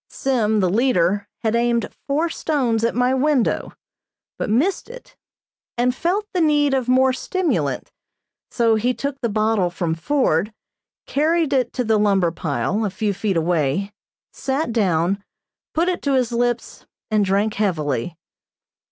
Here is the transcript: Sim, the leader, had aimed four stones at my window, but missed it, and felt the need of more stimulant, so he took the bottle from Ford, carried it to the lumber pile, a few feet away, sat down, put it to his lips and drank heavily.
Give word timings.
Sim, 0.09 0.61
the 0.61 0.69
leader, 0.71 1.27
had 1.43 1.55
aimed 1.55 1.87
four 2.07 2.27
stones 2.27 2.83
at 2.83 2.95
my 2.95 3.13
window, 3.13 3.71
but 4.39 4.49
missed 4.49 4.89
it, 4.89 5.15
and 5.77 5.93
felt 5.93 6.25
the 6.33 6.41
need 6.41 6.73
of 6.73 6.87
more 6.89 7.13
stimulant, 7.13 7.91
so 8.49 8.73
he 8.73 8.95
took 8.95 9.21
the 9.21 9.29
bottle 9.29 9.69
from 9.69 9.93
Ford, 9.93 10.51
carried 11.05 11.53
it 11.53 11.71
to 11.73 11.83
the 11.83 11.99
lumber 11.99 12.31
pile, 12.31 12.83
a 12.83 12.89
few 12.89 13.13
feet 13.13 13.37
away, 13.37 13.93
sat 14.33 14.71
down, 14.71 15.23
put 15.75 15.87
it 15.87 16.01
to 16.01 16.13
his 16.15 16.31
lips 16.31 16.87
and 17.11 17.23
drank 17.23 17.53
heavily. 17.53 18.17